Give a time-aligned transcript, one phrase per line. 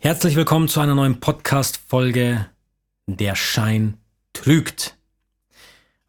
[0.00, 2.46] Herzlich willkommen zu einer neuen Podcast-Folge
[3.08, 3.98] Der Schein
[4.32, 4.96] trügt.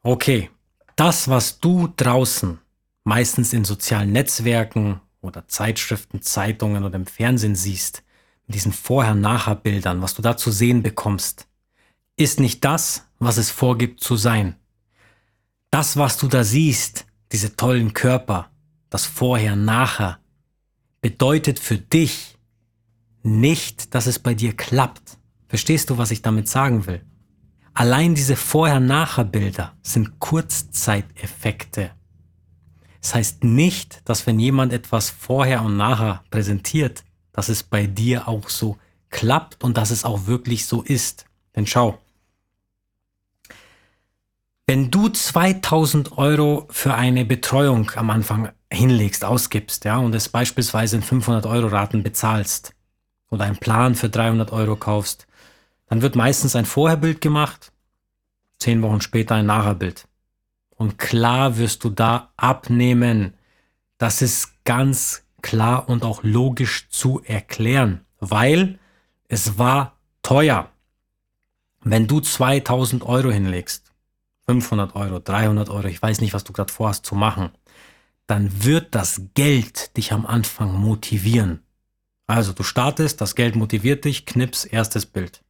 [0.03, 0.51] Okay,
[0.95, 2.59] das, was du draußen,
[3.03, 8.03] meistens in sozialen Netzwerken oder Zeitschriften, Zeitungen oder im Fernsehen siehst,
[8.45, 11.47] mit diesen Vorher-Nachher-Bildern, was du da zu sehen bekommst,
[12.15, 14.55] ist nicht das, was es vorgibt zu sein.
[15.71, 18.51] Das, was du da siehst, diese tollen Körper,
[18.91, 20.19] das Vorher-Nachher,
[21.01, 22.38] bedeutet für dich
[23.23, 25.17] nicht, dass es bei dir klappt.
[25.47, 27.01] Verstehst du, was ich damit sagen will?
[27.73, 31.91] Allein diese Vorher-Nachher-Bilder sind Kurzzeiteffekte.
[33.01, 38.27] Das heißt nicht, dass wenn jemand etwas vorher und nachher präsentiert, dass es bei dir
[38.27, 38.77] auch so
[39.09, 41.25] klappt und dass es auch wirklich so ist.
[41.55, 41.99] Denn schau,
[44.67, 50.97] wenn du 2000 Euro für eine Betreuung am Anfang hinlegst, ausgibst, ja, und es beispielsweise
[50.97, 52.75] in 500 Euro Raten bezahlst
[53.29, 55.27] oder einen Plan für 300 Euro kaufst,
[55.87, 57.71] dann wird meistens ein Vorherbild gemacht,
[58.59, 60.07] zehn Wochen später ein Nachherbild.
[60.69, 63.33] Und klar wirst du da abnehmen.
[63.97, 68.79] Das ist ganz klar und auch logisch zu erklären, weil
[69.27, 70.69] es war teuer.
[71.81, 73.91] Wenn du 2000 Euro hinlegst,
[74.45, 77.51] 500 Euro, 300 Euro, ich weiß nicht, was du gerade vorhast zu machen,
[78.27, 81.63] dann wird das Geld dich am Anfang motivieren.
[82.29, 85.43] Also du startest, das Geld motiviert dich, knips, erstes Bild.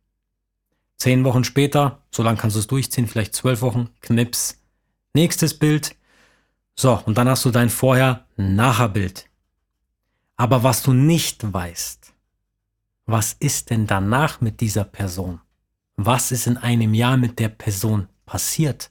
[0.95, 4.61] Zehn Wochen später, so lange kannst du es durchziehen, vielleicht zwölf Wochen, knips,
[5.13, 5.97] nächstes Bild.
[6.77, 9.25] So, und dann hast du dein Vorher-Nachher-Bild.
[10.37, 12.13] Aber was du nicht weißt,
[13.05, 15.41] was ist denn danach mit dieser Person?
[15.97, 18.89] Was ist in einem Jahr mit der Person passiert?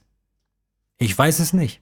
[0.99, 1.81] Ich weiß es nicht.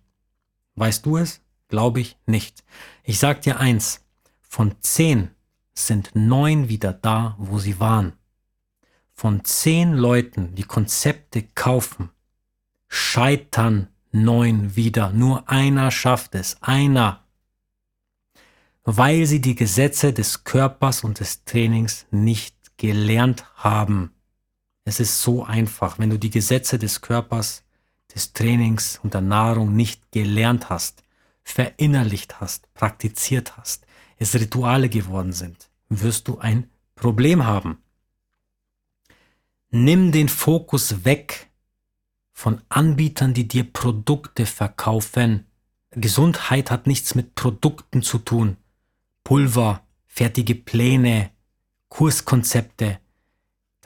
[0.75, 1.41] Weißt du es?
[1.67, 2.63] Glaube ich nicht.
[3.03, 4.05] Ich sag dir eins.
[4.41, 5.31] Von zehn
[5.85, 8.13] sind neun wieder da, wo sie waren.
[9.13, 12.09] Von zehn Leuten, die Konzepte kaufen,
[12.87, 15.11] scheitern neun wieder.
[15.11, 16.61] Nur einer schafft es.
[16.61, 17.23] Einer.
[18.83, 24.11] Weil sie die Gesetze des Körpers und des Trainings nicht gelernt haben.
[24.85, 25.99] Es ist so einfach.
[25.99, 27.63] Wenn du die Gesetze des Körpers,
[28.13, 31.03] des Trainings und der Nahrung nicht gelernt hast,
[31.43, 33.85] verinnerlicht hast, praktiziert hast,
[34.17, 37.77] es Rituale geworden sind, wirst du ein Problem haben.
[39.69, 41.49] Nimm den Fokus weg
[42.33, 45.45] von Anbietern, die dir Produkte verkaufen.
[45.91, 48.57] Gesundheit hat nichts mit Produkten zu tun.
[49.23, 51.31] Pulver, fertige Pläne,
[51.89, 52.99] Kurskonzepte,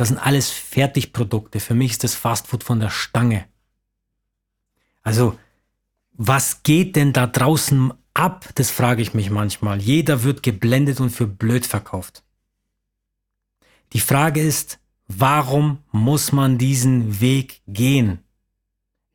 [0.01, 1.59] das sind alles Fertigprodukte.
[1.59, 3.45] Für mich ist das Fastfood von der Stange.
[5.03, 5.37] Also,
[6.13, 8.49] was geht denn da draußen ab?
[8.55, 9.81] Das frage ich mich manchmal.
[9.81, 12.23] Jeder wird geblendet und für blöd verkauft.
[13.93, 18.19] Die Frage ist, warum muss man diesen Weg gehen,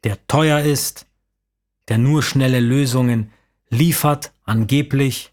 [0.04, 1.06] der teuer ist,
[1.88, 3.30] der nur schnelle Lösungen
[3.70, 5.32] liefert, angeblich,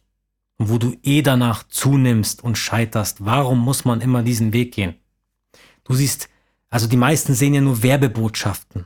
[0.57, 3.25] wo du eh danach zunimmst und scheiterst?
[3.25, 4.95] Warum muss man immer diesen Weg gehen?
[5.83, 6.29] Du siehst,
[6.69, 8.85] also die meisten sehen ja nur Werbebotschaften.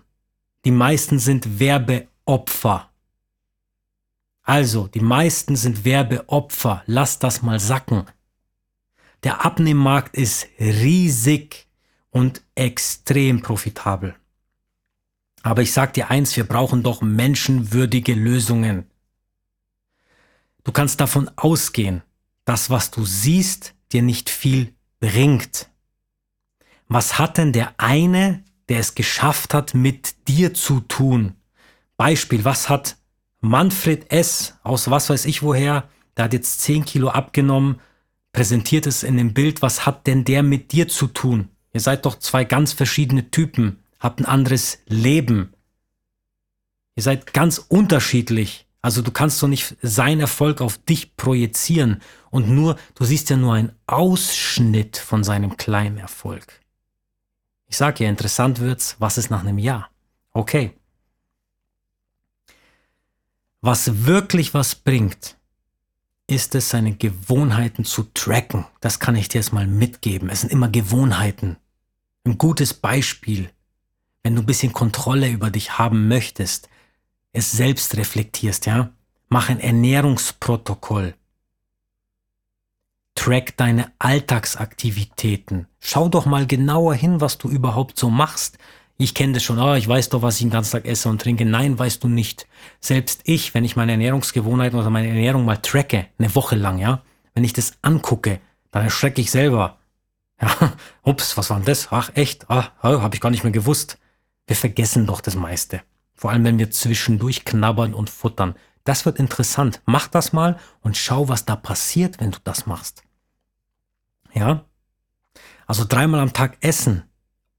[0.65, 2.86] Die meisten sind Werbeopfer.
[4.47, 6.81] Also, die meisten sind Werbeopfer.
[6.85, 8.05] Lass das mal sacken.
[9.23, 11.67] Der Abnehmmarkt ist riesig
[12.11, 14.15] und extrem profitabel.
[15.43, 18.89] Aber ich sag dir eins, wir brauchen doch menschenwürdige Lösungen.
[20.63, 22.01] Du kannst davon ausgehen,
[22.45, 25.69] dass was du siehst, dir nicht viel bringt.
[26.87, 31.35] Was hat denn der eine, der es geschafft hat, mit dir zu tun?
[31.97, 32.95] Beispiel, was hat
[33.41, 34.55] Manfred S.
[34.63, 37.79] aus was weiß ich woher, der hat jetzt 10 Kilo abgenommen,
[38.31, 41.49] präsentiert es in dem Bild, was hat denn der mit dir zu tun?
[41.73, 45.53] Ihr seid doch zwei ganz verschiedene Typen, habt ein anderes Leben.
[46.95, 48.65] Ihr seid ganz unterschiedlich.
[48.81, 53.37] Also du kannst doch nicht seinen Erfolg auf dich projizieren und nur, du siehst ja
[53.37, 56.61] nur einen Ausschnitt von seinem kleinen Erfolg.
[57.67, 59.89] Ich sage ja, interessant wird's, was ist nach einem Jahr?
[60.31, 60.73] Okay.
[63.67, 65.35] Was wirklich was bringt,
[66.25, 68.65] ist es, seine Gewohnheiten zu tracken.
[68.79, 70.29] Das kann ich dir jetzt mal mitgeben.
[70.29, 71.57] Es sind immer Gewohnheiten.
[72.23, 73.49] Ein gutes Beispiel,
[74.23, 76.69] wenn du ein bisschen Kontrolle über dich haben möchtest,
[77.33, 78.91] es selbst reflektierst, ja?
[79.27, 81.13] Mach ein Ernährungsprotokoll.
[83.15, 85.67] Track deine Alltagsaktivitäten.
[85.81, 88.57] Schau doch mal genauer hin, was du überhaupt so machst.
[88.99, 91.21] Ich kenne das schon, oh, ich weiß doch, was ich den ganzen Tag esse und
[91.21, 91.45] trinke.
[91.45, 92.47] Nein, weißt du nicht.
[92.79, 97.03] Selbst ich, wenn ich meine Ernährungsgewohnheiten oder meine Ernährung mal tracke, eine Woche lang, ja,
[97.35, 98.39] wenn ich das angucke,
[98.71, 99.77] dann erschrecke ich selber.
[100.39, 101.87] Ja, ups, was war denn das?
[101.89, 102.47] Ach, echt?
[102.47, 103.97] Ah, oh, habe ich gar nicht mehr gewusst.
[104.45, 105.81] Wir vergessen doch das meiste.
[106.13, 108.53] Vor allem, wenn wir zwischendurch knabbern und futtern.
[108.83, 109.81] Das wird interessant.
[109.87, 113.03] Mach das mal und schau, was da passiert, wenn du das machst.
[114.33, 114.65] Ja?
[115.65, 117.03] Also dreimal am Tag essen,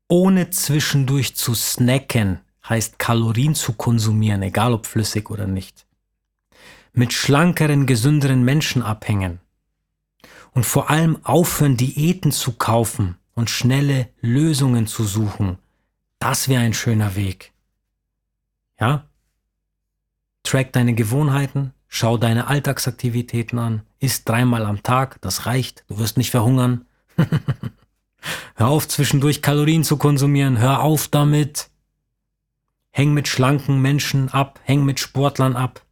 [0.09, 5.87] ohne zwischendurch zu snacken, heißt Kalorien zu konsumieren, egal ob flüssig oder nicht.
[6.93, 9.41] Mit schlankeren, gesünderen Menschen abhängen.
[10.53, 15.59] Und vor allem aufhören, Diäten zu kaufen und schnelle Lösungen zu suchen.
[16.19, 17.53] Das wäre ein schöner Weg.
[18.81, 19.05] Ja?
[20.43, 26.19] Track deine Gewohnheiten, Schau deine Alltagsaktivitäten an, isst dreimal am Tag, das reicht, du wirst
[26.19, 26.85] nicht verhungern.
[28.57, 31.71] hör auf, zwischendurch Kalorien zu konsumieren, hör auf damit.
[32.91, 35.85] Häng mit schlanken Menschen ab, häng mit Sportlern ab,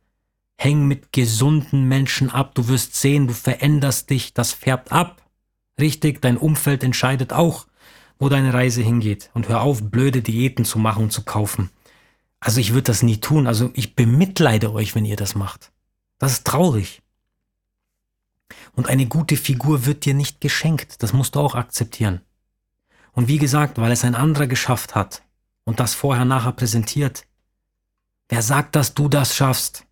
[0.56, 5.22] häng mit gesunden Menschen ab, du wirst sehen, du veränderst dich, das färbt ab.
[5.78, 7.66] Richtig, dein Umfeld entscheidet auch,
[8.18, 9.30] wo deine Reise hingeht.
[9.34, 11.70] Und hör auf, blöde Diäten zu machen und zu kaufen.
[12.40, 15.72] Also ich würde das nie tun, also ich bemitleide euch, wenn ihr das macht.
[16.18, 17.02] Das ist traurig.
[18.74, 21.02] Und eine gute Figur wird dir nicht geschenkt.
[21.02, 22.20] Das musst du auch akzeptieren.
[23.16, 25.22] Und wie gesagt, weil es ein anderer geschafft hat
[25.64, 27.26] und das vorher nachher präsentiert.
[28.28, 29.86] Wer sagt, dass du das schaffst?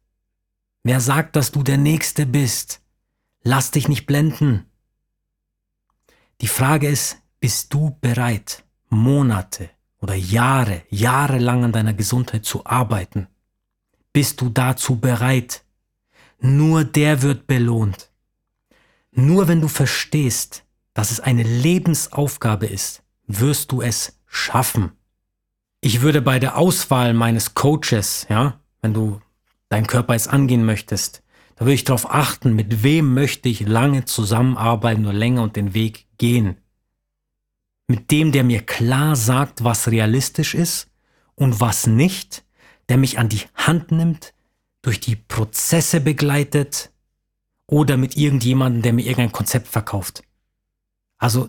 [0.83, 2.83] Wer sagt, dass du der Nächste bist?
[3.43, 4.67] Lass dich nicht blenden.
[6.43, 9.71] Die Frage ist, bist du bereit, Monate
[10.03, 13.29] oder Jahre, jahrelang an deiner Gesundheit zu arbeiten?
[14.13, 15.65] Bist du dazu bereit,
[16.41, 18.11] nur der wird belohnt.
[19.13, 24.93] Nur wenn du verstehst, dass es eine Lebensaufgabe ist, wirst du es schaffen.
[25.81, 29.21] Ich würde bei der Auswahl meines Coaches, ja, wenn du
[29.69, 31.23] deinen Körper jetzt angehen möchtest,
[31.57, 35.75] da würde ich darauf achten, mit wem möchte ich lange zusammenarbeiten, nur länger und den
[35.75, 36.57] Weg gehen.
[37.87, 40.91] Mit dem, der mir klar sagt, was realistisch ist
[41.35, 42.45] und was nicht,
[42.89, 44.35] der mich an die Hand nimmt,
[44.83, 46.91] durch die Prozesse begleitet
[47.67, 50.23] oder mit irgendjemandem, der mir irgendein Konzept verkauft.
[51.19, 51.49] Also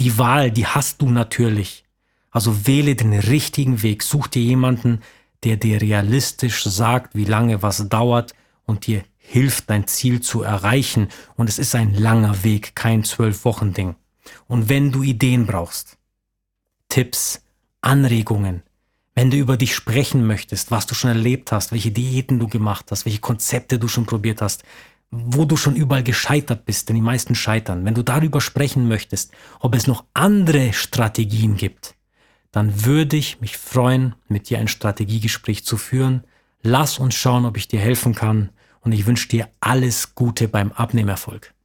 [0.00, 1.84] die Wahl, die hast du natürlich.
[2.30, 4.02] Also wähle den richtigen Weg.
[4.02, 5.00] Such dir jemanden,
[5.44, 8.34] der dir realistisch sagt, wie lange was dauert
[8.64, 11.08] und dir hilft, dein Ziel zu erreichen.
[11.36, 13.96] Und es ist ein langer Weg, kein zwölf Wochen Ding.
[14.48, 15.96] Und wenn du Ideen brauchst,
[16.88, 17.42] Tipps,
[17.80, 18.62] Anregungen,
[19.14, 22.86] wenn du über dich sprechen möchtest, was du schon erlebt hast, welche Diäten du gemacht
[22.90, 24.62] hast, welche Konzepte du schon probiert hast,
[25.10, 29.32] wo du schon überall gescheitert bist, denn die meisten scheitern, wenn du darüber sprechen möchtest,
[29.60, 31.94] ob es noch andere Strategien gibt,
[32.52, 36.24] dann würde ich mich freuen, mit dir ein Strategiegespräch zu führen.
[36.62, 38.50] Lass uns schauen, ob ich dir helfen kann
[38.80, 41.55] und ich wünsche dir alles Gute beim Abnehmerfolg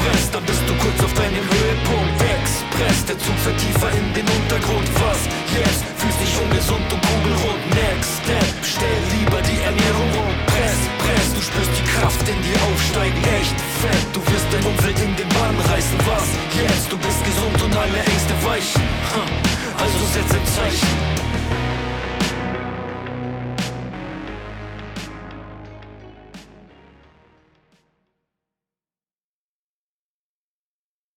[0.00, 2.16] frisst, dann bist du kurz auf deinem Höhepunkt.
[2.20, 4.88] Express, der Zug fährt tiefer in den Untergrund.
[5.02, 5.20] Was?
[5.52, 7.62] Yes, fühlst dich ungesund und kugelrund.
[7.76, 10.34] Next Step, stell lieber die Ernährung um.
[10.48, 13.20] Press, press, du spürst die Kraft in dir aufsteigen.
[13.40, 15.98] Echt fett, du wirst dein Umfeld in den Bann reißen.
[16.08, 16.26] Was?
[16.56, 18.82] Yes, du bist gesund und alle Ängste weichen.
[19.12, 19.49] Huh.